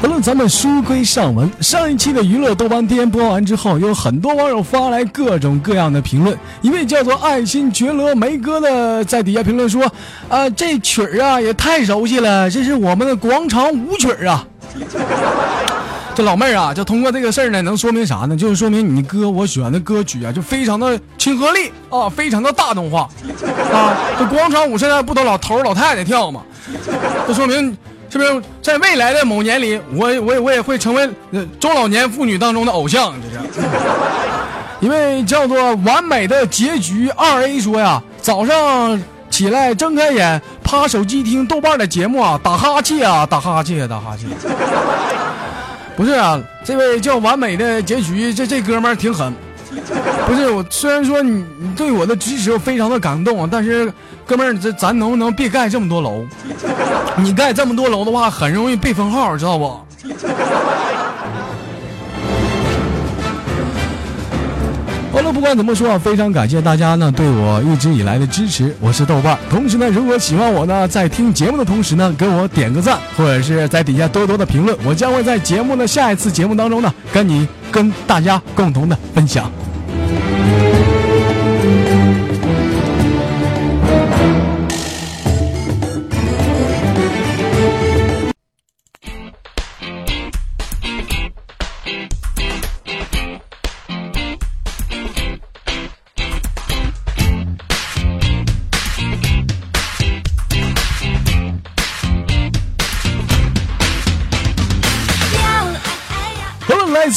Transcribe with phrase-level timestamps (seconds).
[0.00, 1.50] 好了，咱们书归上文。
[1.60, 6.34] 上一期的娱乐豆瓣天播完之后，有很多网友发来各种各样的评论。
[6.62, 9.84] 一位叫做爱新觉罗梅哥的在底下评论说
[10.30, 14.46] ：“啊，这曲儿啊也太熟悉了，这是我们的广场舞曲儿啊。”
[16.18, 18.36] 这老妹儿啊，就通过这个事儿呢，能说明啥呢？
[18.36, 23.08] 就是说明你哥我选的歌曲啊，就非常的亲和力啊，非常的大众化
[23.72, 23.94] 啊。
[24.18, 26.42] 这广场舞现在不都老头老太太跳吗？
[27.24, 27.78] 这说明。
[28.10, 31.08] 是不是在未来的某年里，我我我也会成为
[31.60, 33.14] 中老年妇女当中的偶像？
[33.22, 33.68] 这是。
[34.80, 44.28] 一位叫做完美的结局二 A 说呀，早上起来睁开眼，趴手机听豆瓣的节目啊，打哈欠啊，打哈欠，打哈欠。
[45.98, 49.34] 不是啊，这位叫完美的结局，这这哥们儿挺狠。
[50.28, 53.92] 不是我，虽然说你你对我的支持我非常的感动啊，但是
[54.24, 56.24] 哥们儿，这咱能不能别盖这么多楼？
[57.16, 59.76] 你盖这么多楼的话，很容易被封号，知道不？
[65.18, 68.72] 好了，不管怎么说，非常感谢大家呢对我一直以来的支持。
[68.78, 79.50] 我是豆瓣，同时呢，如果喜欢我呢，在听节目的同时呢，给我点个赞，或者是在底下多多的评论，我将会在节目的下一次节目当中呢，跟你跟大家共同的分享。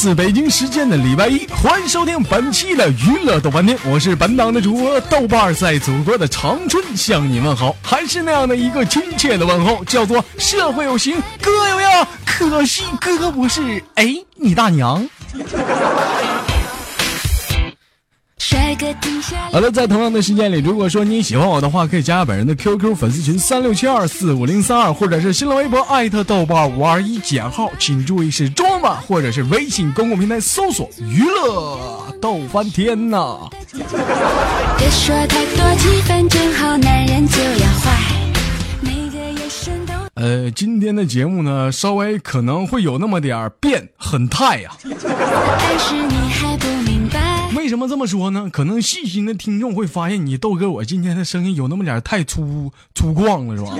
[0.02, 15.08] 自北京时间的礼拜一，欢迎收听本期的娱乐豆瓣天，我是本档的主播豆瓣，在祖国的长春向你问好，还是那样的一个亲切的问候，叫做社会有形，哥有样，可惜哥不是，哎，你大娘。
[19.52, 33.38] 好了，在同样的时间里，如果说你喜欢我的话，可以加下本人的 QQ 粉丝群三六七二四五零三二，或者是新浪微博艾特豆瓣五二一减号，请注意是中文版，或者是微信公共平台搜索娱乐逗翻天呐。
[33.72, 37.90] 别说太多，气氛正好，男人就要坏。
[40.14, 44.70] 呃，今天的节目呢，稍微可能会有那么点变，很态呀。
[44.84, 44.92] 为
[47.72, 48.50] 什么这么说呢？
[48.52, 53.72] 可能细心的听众会发现，你豆哥我今天的声音有那么点太粗粗犷了，是吧？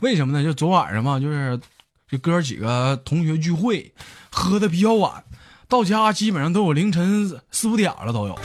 [0.00, 0.42] 为什么呢？
[0.42, 1.60] 就昨晚上嘛，就是
[2.10, 3.92] 这哥几个同学聚会，
[4.30, 5.22] 喝的比较晚，
[5.68, 8.38] 到家基本上都有凌晨四五点了，都有。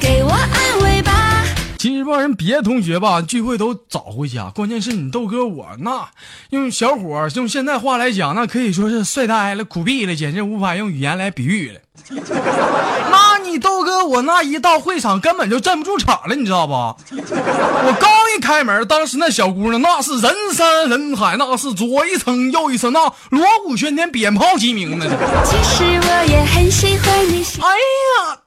[0.00, 1.44] 给我安慰吧。
[1.76, 6.08] 其实吧，人别的同学吧聚会都早回家，关键是你豆哥我那
[6.48, 11.78] 用小伙用现在话来讲，那可以说是帅呆了、苦逼了，简直无法用语言来比喻了。
[13.10, 16.72] 那你豆哥我那一到会场根本就镇不住场了，你知道不？
[16.72, 23.00] 我刚一开门，当时那小姑娘那是人山人海，那是左一层右一层，那
[23.30, 25.06] 锣鼓喧天，鞭炮齐鸣呢。
[25.44, 27.44] 其实我也很喜欢你。
[27.60, 28.38] 哎呀！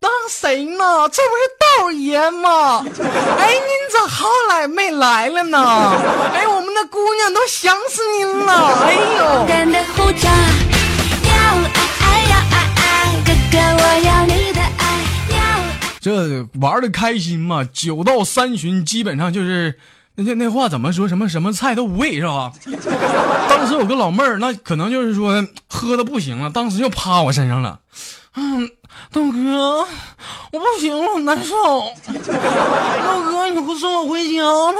[0.00, 1.08] 当谁呢？
[1.10, 1.40] 这不是
[1.80, 2.84] 道爷吗？
[3.38, 5.58] 哎，您咋后来没来了呢？
[6.34, 8.52] 哎，我们的姑娘都想死您了。
[8.84, 9.46] 哎呦！
[16.04, 17.64] 这玩的开心嘛？
[17.72, 19.78] 酒到三巡，基本上就是
[20.16, 21.08] 那那话怎么说？
[21.08, 22.52] 什么什么菜都无味是吧？
[23.48, 27.80] 当时有个老妹儿，那可能就是说喝的不行了，当时就趴我身上了。
[28.34, 28.68] 嗯。
[29.10, 29.80] 豆哥，
[30.52, 31.54] 我不行了，难受。
[32.06, 34.78] 豆哥，你不送我回家吗？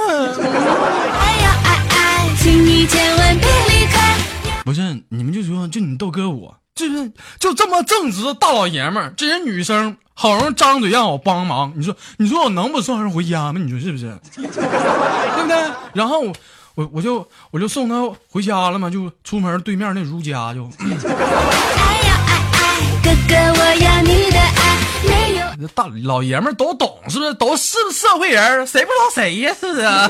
[1.19, 4.15] 哎呀哎哎，请你千万别离开
[4.63, 13.61] 不是你们就说就你豆哥我，就是就这么正直的大老爷们儿，这些女生好容易张嘴让我帮忙，你说你说我能不送人回家吗？
[13.63, 14.13] 你说是不是？
[14.35, 15.57] 对不对？
[15.93, 16.33] 然后我
[16.75, 17.95] 我我就我就送她
[18.29, 20.65] 回家了嘛，就出门对面那如家就。
[23.01, 24.77] 哥哥，我要你的爱，
[25.07, 25.45] 没有。
[25.61, 27.33] 这大老爷们都懂，是不是？
[27.35, 29.55] 都是社会人，谁不知道谁呀？
[29.57, 30.09] 是啊。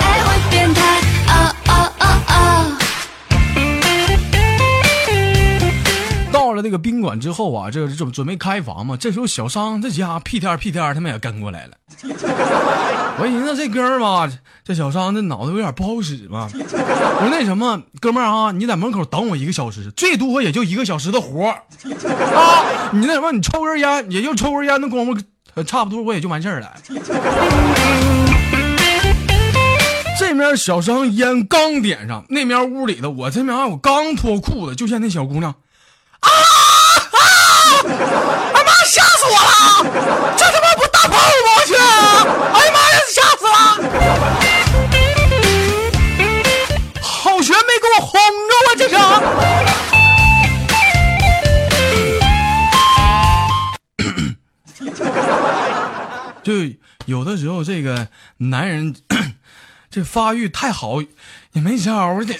[0.00, 0.80] 爱会变态，
[1.28, 2.76] 哦哦哦哦。
[6.56, 8.96] 了那个宾馆之后啊，这准准备开房嘛。
[8.96, 11.72] 这时候小商这家屁颠屁颠，他们也跟过来了。
[13.18, 14.28] 我寻思这哥们吧，
[14.64, 16.48] 这小商这脑子有点不好使嘛。
[16.52, 21.56] 我说那什么，哥们儿啊，你在门口等我一个小时，最多也就一个小时的活啊。
[22.92, 26.74] 你那什么，你抽根烟，也就抽根烟的功夫，差不多我也就完事儿了。
[30.18, 35.54] 这面小商烟刚点上，那面屋里的我这面我刚脱裤子，就见那小姑娘。
[38.54, 39.50] 哎妈，吓死我了！
[40.36, 41.20] 这他妈不大炮吗？
[41.46, 41.74] 我去！
[41.74, 43.54] 哎呀妈呀，吓死了！
[47.02, 48.10] 好悬没给我轰
[48.48, 48.94] 着我这是。
[56.42, 56.52] 就
[57.06, 58.08] 有的时候，这个
[58.38, 58.94] 男人
[59.90, 61.02] 这发育太好
[61.52, 62.34] 也没招的。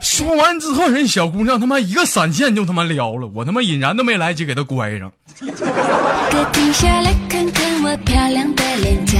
[0.00, 5.12] 说完之后，人小姑娘他妈一个闪现就他妈撩了，我他妈引燃都没来及给她关上。
[5.40, 9.18] 哥停下来看看我漂亮的脸颊，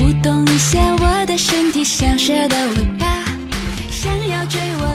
[0.00, 3.13] 舞动一下我的身体像蛇的尾巴。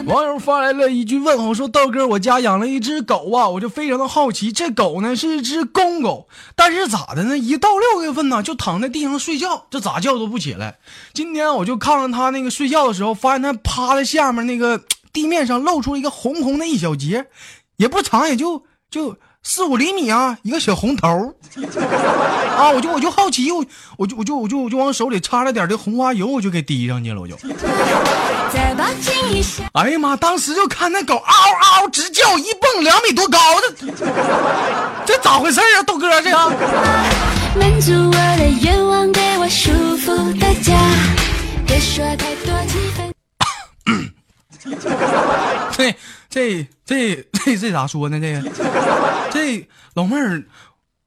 [0.10, 7.38] 网友发来了一句问候，说道哥，我家养了一只狗啊，我就非常的好奇，这狗呢是一只公狗，但是咋的呢？
[7.38, 10.80] 一到六月份呢，就躺在地上睡觉，这咋叫都不起来。
[11.14, 14.82] 今天我就看看它那个睡觉的时候，发现它趴在下面那个
[15.14, 17.28] 地面上露出一个红红的一小节，
[17.78, 19.16] 也不长，也就就。
[19.42, 21.34] 四五厘米啊，一个小红头
[22.58, 23.66] 啊，我就我就好奇，我
[23.98, 27.36] 我就我就我就我就往手里插了点这红花油，我就给滴上去了，我就。
[29.74, 30.16] 哎呀妈！
[30.16, 33.88] 当时就看那狗嗷嗷直叫，一蹦两米多高，这
[35.06, 36.38] 这咋回事啊，豆哥这个。
[37.56, 40.76] 满足我的愿望，给我舒服的家，
[41.66, 43.12] 别说太多气氛。
[45.76, 45.96] 对。
[46.30, 48.20] 这这这这咋说呢？
[48.20, 48.50] 这个
[49.32, 50.44] 这老妹儿，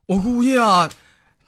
[0.07, 0.91] 我估计啊，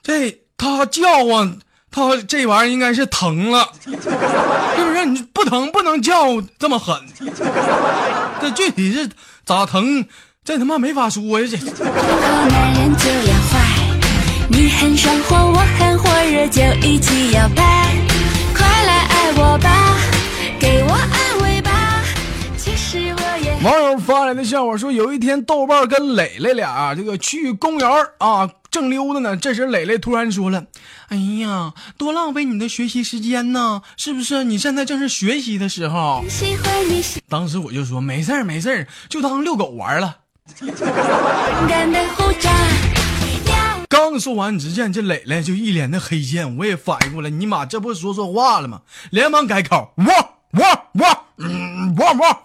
[0.01, 1.57] 这他叫啊，
[1.91, 5.05] 他这玩意儿应该是疼了， 是不是？
[5.05, 6.97] 你不疼不能叫这么狠。
[8.41, 9.09] 这具体是
[9.45, 10.05] 咋疼？
[10.43, 11.47] 这他妈没法说呀！
[11.49, 11.57] 这。
[14.47, 17.95] 你很上火，我很火热，就一起摇摆，
[18.55, 19.97] 快来爱我吧，
[20.59, 21.24] 给我爱。
[23.65, 27.89] 网友发来的笑话说，有一天豆瓣跟磊磊俩这个去公园
[28.19, 29.35] 啊，正溜达呢。
[29.35, 30.65] 这时磊磊突然说了
[31.09, 34.43] ：“哎呀，多浪费你的学习时间呢，是不是？
[34.43, 36.23] 你现在正是学习的时候。”
[37.27, 40.17] 当时我就说：“没事儿，没事儿，就当遛狗玩了。”
[43.89, 48.81] 刚说完，只见这磊磊就一脸的黑线，我也反应过来，尼玛，这不说错话了吗？
[49.09, 50.07] 连忙改口：“汪
[50.51, 52.37] 汪汪，嗯，汪汪。”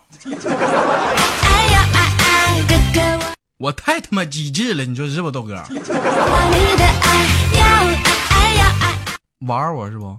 [3.58, 5.54] 我太他妈机智了，你说是不，豆哥？
[9.46, 10.18] 玩我是不？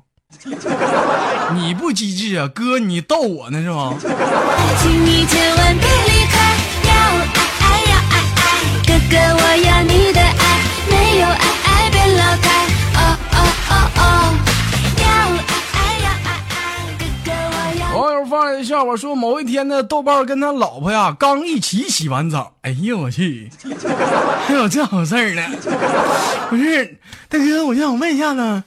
[1.53, 3.93] 你不机智啊，哥，你逗我呢是吗？
[18.81, 23.49] 友发来的笑话说，某一天呢，豆瓣跟他老婆呀刚一起洗完澡，哎呦我去，
[24.47, 25.43] 还有这好事呢！
[26.49, 26.97] 不是
[27.29, 28.63] 大哥，我就想问一下子，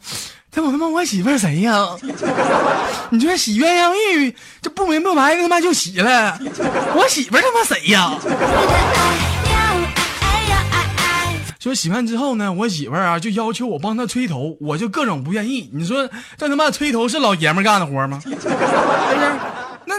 [0.50, 1.87] 这我他妈我媳妇谁呀？
[3.11, 6.38] 你说洗鸳鸯浴，这不明不白的他妈就洗了，
[6.94, 8.12] 我媳妇他妈谁呀？
[11.61, 15.71] 说洗完之后呢，我媳妇儿啊就要求我帮她吹头，我就各种不愿意。
[15.73, 16.06] 你说
[16.37, 18.21] 这他妈吹头是老爷们干的活吗？
[18.23, 18.49] 是不是？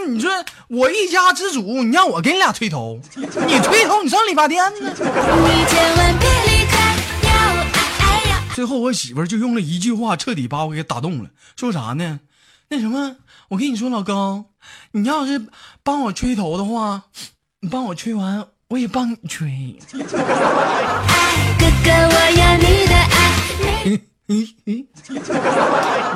[0.05, 0.29] 那你说
[0.67, 4.91] 我一家之主，你让我给你俩吹头，你吹头你上理发店呢？
[8.53, 12.19] 最后我媳妇就用了一句话彻底把我给打动了，说啥呢？
[12.69, 13.15] 那什么，
[13.49, 14.45] 我跟你说老公，
[14.91, 15.47] 你要是
[15.81, 17.05] 帮我吹头的话，
[17.61, 18.45] 你帮我吹完。
[18.67, 19.77] 我也帮你吹。
[19.91, 20.07] 哥哥，
[21.91, 23.31] 我要你的爱。
[24.25, 24.55] 你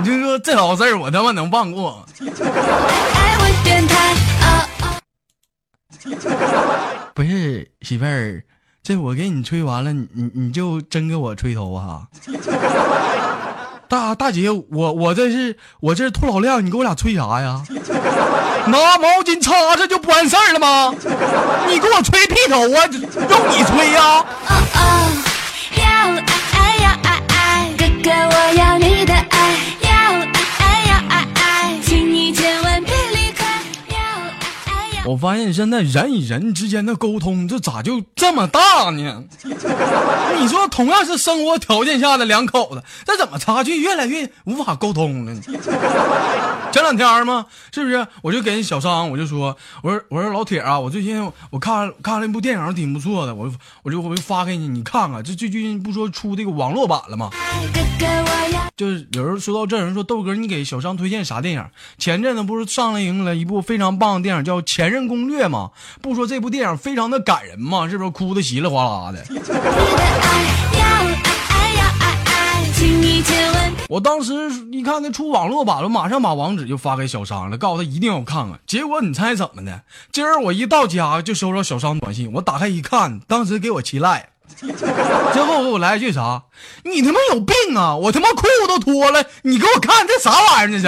[0.02, 2.04] 你就说这老事儿，我他妈能放过？
[7.14, 8.44] 不是媳妇儿，
[8.82, 12.04] 这我给你吹完了，你你就真给我吹头啊？
[13.90, 17.64] 大大姐，我我这是我这是吐老亮，你给我俩吹啥呀？
[18.68, 20.94] 拿毛巾擦擦就不完事儿了吗？
[21.68, 22.86] 你给我吹屁头啊？
[22.86, 24.26] 用你吹呀？
[27.78, 29.56] 哥哥我要你的，爱
[35.10, 39.24] 我发现现在人与人之间的沟通，这咋就这么大呢？
[40.40, 45.42] 你说同样是生活条件下的两口子，这怎么差距越来越无法沟通了呢？
[46.72, 48.06] 前两天嘛，是不是？
[48.22, 53.52] 我就跟小商我就说，我说我说老铁啊，我最近我看看了一部电影，挺不错的，我
[53.82, 55.24] 我就我就发给你，你看看。
[55.24, 57.32] 这最近不说出这个网络版了吗？
[58.78, 61.66] 就是有人说到这儿，人说豆哥，你给小商推荐啥电影？
[61.98, 65.72] 前阵子不是上了映了一部非常棒的电影，叫《前任攻略》吗？
[66.02, 67.88] 不说这部电影非常的感人吗？
[67.90, 69.24] 是不是哭的稀里哗啦的？
[73.90, 74.34] 我当时
[74.72, 78.60] 一看他出网络版了，马上把网址就发给小商了，告诉他一定要看看。
[78.68, 79.82] 结果你猜怎么的？
[80.12, 84.70] 今儿我一到家就收到小商短信，我打开一看，当时给我气赖最。
[85.46, 86.44] 后给我来一句啥？
[86.84, 87.96] 你他妈有病啊！
[87.96, 90.80] 我他妈裤都脱了，你给我看这啥玩意儿？
[90.80, 90.88] 这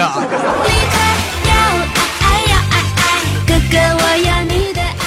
[3.72, 5.02] 哥我要你的爱。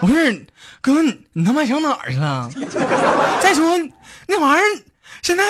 [0.00, 0.46] 不是
[0.80, 2.50] 哥，你你他妈想哪儿去了？
[3.42, 3.78] 再说
[4.26, 4.64] 那玩意儿，
[5.20, 5.44] 现在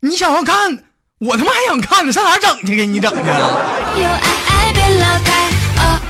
[0.00, 0.82] 你想要看，
[1.18, 2.74] 我他妈还想看呢，上哪整去？
[2.74, 3.18] 给你整去？
[3.18, 6.00] 有爱爱别老开，哦哦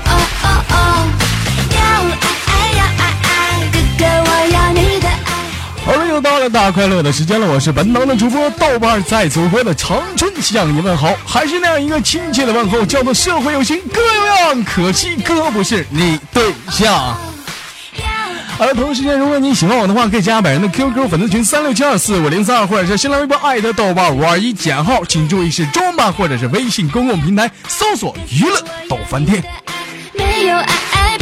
[6.11, 17.17] 又到了大快乐的时间了，我是本档的主播豆瓣，在祖国的长春向你问好，还是那样一个亲切的问候，叫做社会有情哥有样，可惜哥不是你对象。
[18.57, 29.41] 好了，同时间，如果你喜欢我的话，可以加本人的 QQ 粉丝群三六七二四五零三二，或者是新浪微博艾特豆瓣五二一减号，请注意是中文版或者是微信公共平台搜索娱乐豆翻天。
[30.13, 31.17] 没有爱爱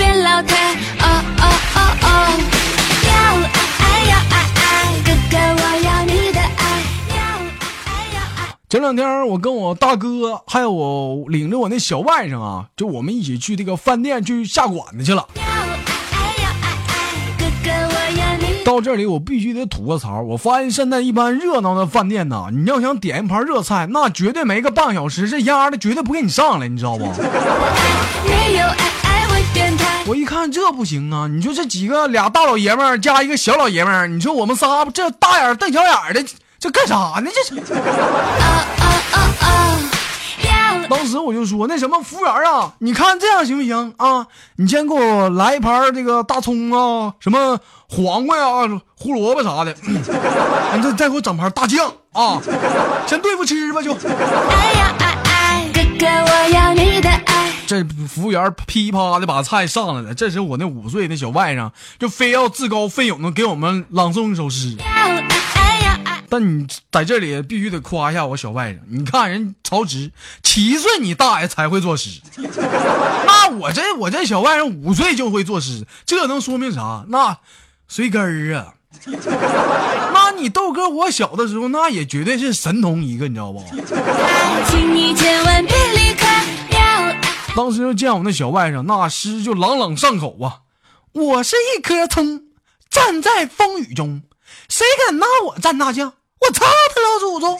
[8.89, 15.27] 两天我跟我大哥还有我领着我那小外甥啊，就我们一起去这个饭店去下馆子去了。
[18.65, 27.05] 到这里我必须得吐个槽，我发现现在一般热闹的饭店呐，你要想点一盘热菜，那绝对没个半小时，这丫的绝对不给你上来，你知道不？
[30.07, 31.27] 我一看这不行啊！
[31.27, 36.25] 你说这几个俩大老爷们儿加一个小老爷们儿，你说我们仨这大眼瞪小眼的，
[36.59, 37.29] 这干啥呢？
[37.33, 37.61] 这是。
[40.89, 44.25] 当时我就说那什么服务员啊，你看这样行不行啊？
[44.57, 52.41] 你先给我来一盘这个大葱啊，什么黄瓜呀、胡萝卜啥的， 你再再给我整盘大酱啊，
[53.05, 53.93] 先对付吃吧就。
[53.93, 57.51] 哎呀哎哎，哥哥我要你的爱。
[57.67, 61.69] 这服务员噼啪的把菜上来了，这时我那五岁那小外甥
[61.99, 64.75] 就非要自告奋勇的给我们朗诵一首诗。
[64.79, 65.38] 要爱，
[66.29, 70.11] 但你在这里必须得夸一下我小外甥，你看人曹植
[70.43, 77.05] 七岁你大爷才会作诗， 那我这我这小外甥五岁就会作诗，这能说明啥？
[77.09, 77.37] 那
[77.87, 78.75] 随根儿啊。
[80.13, 83.63] 那你豆哥我小的时候那也绝对是神童一个，你知道不？
[84.69, 86.27] 请你千万别离开。
[87.55, 90.61] 当时就见我那小外甥，那诗就朗朗上口啊！
[91.11, 92.43] 我是一棵葱，
[92.89, 94.21] 站在风雨中，
[94.69, 96.13] 谁敢拿我蘸大酱？
[96.39, 97.59] 我操他老祖宗！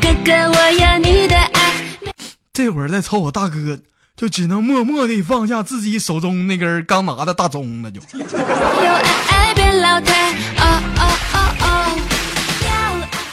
[0.00, 1.72] 哥哥我要你的爱。
[2.52, 3.78] 这会儿再瞅我大哥，
[4.16, 8.00] 就只能默默地放下自己手中那根刚拿的大葱了，就。
[8.18, 10.32] 有爱爱别老太。
[10.32, 11.64] 哦哦哦哦，
[12.66, 12.70] 要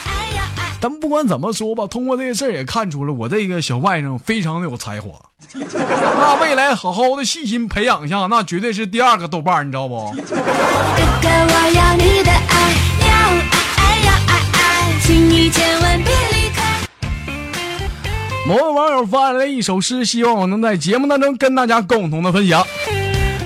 [0.04, 0.76] 爱要爱。
[0.80, 5.10] 但不管怎么说吧，通过这个事儿也看出了我这个小外甥非常的有才华。
[5.52, 10.12] 那未来好好的细心培养一下，那绝对是第二个豆瓣，你知道不？
[10.16, 10.22] 哥
[11.22, 12.53] 哥我要你的爱，
[15.50, 16.62] 千万别离开。
[18.46, 22.66] 某位网友发来了一首诗，希望我能在节目当中跟大家共同的分享，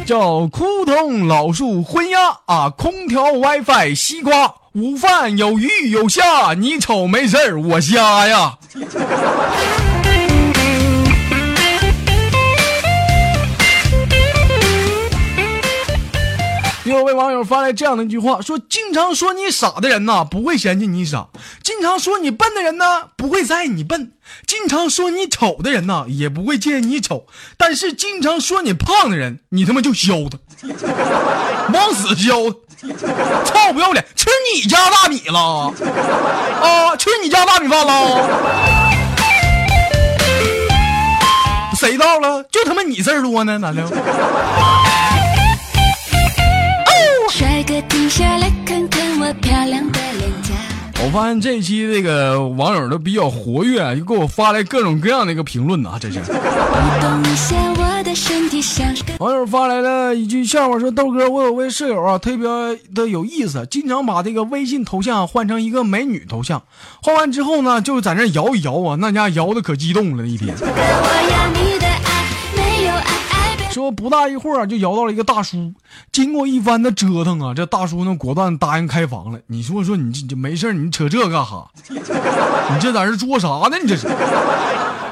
[0.05, 8.59] 叫“枯藤老树昏鸦啊，空调 WiFi 西瓜，午饭有鱼有虾，你瞅没事儿我瞎呀。”
[17.19, 21.31] 网友发来这样的一句话，说：“经常说你傻的人呐，不会嫌弃你傻；
[21.65, 24.13] 经常说你笨的人呢，不会在意你笨；
[24.47, 27.27] 经常说你丑的人呐，也不会介意你丑。
[27.57, 30.39] 但是经常说你胖的人，你他妈就削他，
[31.73, 32.57] 往死削他，
[33.45, 34.07] 臭不要脸！
[34.15, 36.97] 吃你家大米了啊？
[36.97, 38.29] 吃你家大米饭了？
[41.75, 42.45] 谁到了？
[42.45, 43.83] 就他妈你事儿多呢，咋的？”
[47.83, 50.55] 停下来看看我漂亮的脸颊。
[51.05, 56.21] 我发现这一期这个网友都比较活跃，又给我发来各种各样的一个评论呐、这是。
[59.19, 62.49] 网友发来了一句笑话，说豆哥，我有位舍友啊，特别
[62.95, 66.63] 的有意思，经常把这个微信头像换成一个美女头像，
[67.03, 70.53] 换完之后呢，就在那摇一摇啊，那家摇的可激动了，一天。
[73.79, 75.73] 说不大一会儿啊，就摇到了一个大叔。
[76.11, 79.39] 经过一番的折腾啊，这大叔呢果断答应开房了。
[79.47, 81.69] 你说说你这这没事你扯这干哈？
[81.89, 83.79] 你这在这作啥呢？
[83.81, 84.09] 你这是？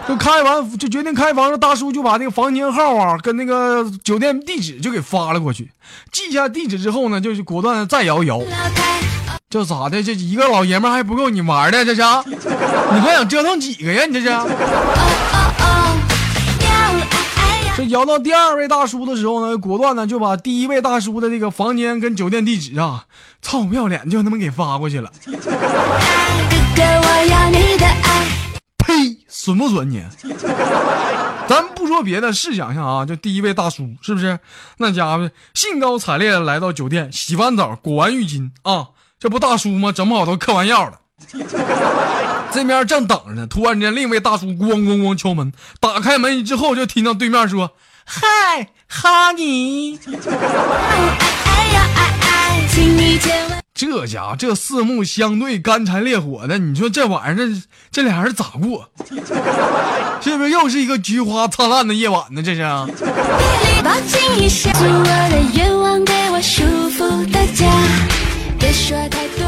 [0.09, 5.71] 就开完就决定开房，了大叔就把那个房间号啊跟那个酒店地址就给发了过去。
[6.11, 8.41] 记下地址之后呢，就是果断的再摇一摇。
[9.49, 10.03] 这咋的？
[10.03, 11.85] 这一个老爷们还不够你玩的？
[11.85, 12.03] 这是？
[12.29, 14.05] 你还想折腾几个呀？
[14.07, 14.27] 你这是？
[17.77, 23.05] 这摇到第二位大叔的时候呢，果断的就把第一位大叔的这个房间跟酒店地址啊，
[23.43, 25.13] 操不要脸就他妈给发过去了。
[28.79, 29.19] 呸！
[29.29, 30.03] 损不损你？
[31.47, 34.39] 咱不说别的，试想一下啊，就第一位大叔是不是？
[34.79, 38.89] 那家伙兴高采烈地来到酒店，洗完澡，裹完浴巾啊，
[39.21, 39.93] 这不大叔吗？
[39.93, 41.01] 整不好都嗑完药了。
[42.53, 47.73] 这边正等着呢，突然间另一位大叔咣咣咣敲门，打开门之后就听到对面说
[48.05, 49.99] ：“嗨，哈尼。”，
[53.75, 58.89] 这家伙这四目相对，干柴烈火的，你说这晚上这这俩人咋过？
[60.23, 62.43] 是不是又是一个菊花灿烂的夜晚呢？
[62.43, 62.63] 这是。
[63.85, 67.67] 抱紧一下，做我的愿望，给我舒服的家。
[68.59, 69.47] 别说太多，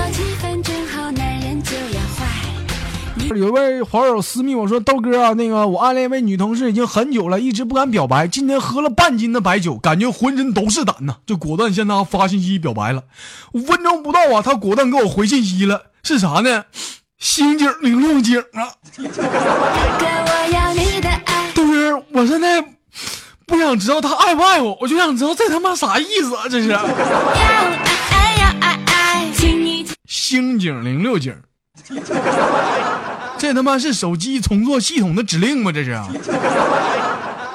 [3.35, 8.27] 有一位网友私密我说：“豆哥啊，那个我暗恋一位女同事已经很久了，一直不敢表白。
[8.27, 13.03] 今天喝了半斤的白酒，感觉浑身都是胆呐，就果断向她发信息表白了。
[13.53, 16.65] 五分钟不到啊，她果断给我回信息了，是啥呢？
[17.19, 18.73] 星警零六警啊！
[18.97, 22.65] 哥哥我要你的爱，豆哥，我现在
[23.45, 26.45] 不想知道他爱不爱我，我就想知道这他妈啥意思啊？
[26.49, 26.93] 这是要爱
[28.11, 31.35] 爱要爱爱，请你刑警零六警，
[33.39, 35.71] 这他妈是手机重做系统的指令吗？
[35.71, 35.99] 这是？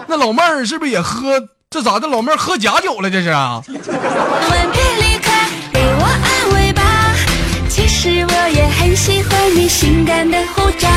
[0.07, 1.41] 那老妹儿是不是也喝？
[1.69, 2.07] 这咋的？
[2.07, 3.09] 老妹儿喝假酒了？
[3.09, 3.61] 这是啊？
[3.65, 6.81] 千万别离开，给我安慰吧。
[7.67, 10.87] 其实我也很喜欢你性感的胡渣。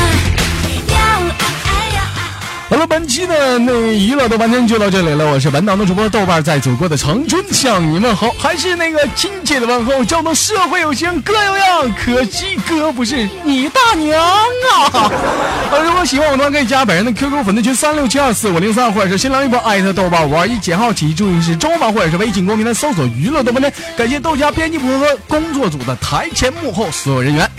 [0.87, 2.07] 要爱爱要爱。
[2.69, 5.25] 好了，本期的那娱乐豆瓣天就到这里了。
[5.31, 14.76] 我是本档的主播豆瓣，在祖国的长春向你们好，还是那个亲切的问候，叫做社会有情哥有样，可惜哥不是你大娘啊！
[15.69, 23.73] 呃，如果喜欢我的话，可以加本人的 QQ 粉丝群三六七二四五零三，或者是新浪微博艾特豆瓣五二一减号起，注意是中文版，或者是微信公屏的搜索娱乐豆瓣天。
[23.97, 27.49] 感谢豆家编辑部和工作组的台前幕后所有人员。